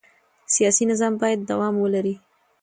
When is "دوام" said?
1.49-1.75